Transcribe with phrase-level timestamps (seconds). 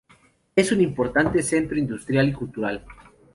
[0.55, 2.83] Es un importante centro industrial y cultural.